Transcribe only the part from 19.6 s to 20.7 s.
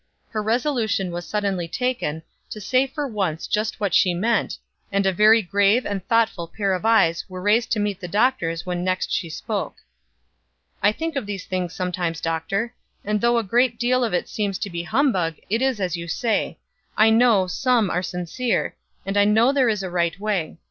is a right way.